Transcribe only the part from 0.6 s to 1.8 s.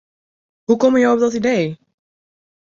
Hoe komme jo op dat idee?